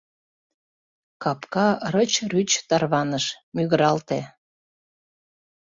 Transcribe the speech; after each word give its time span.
Капка 1.23 1.67
рыч-рӱч 1.93 2.51
тарваныш, 2.67 3.25
мӱгыралте. 3.55 4.19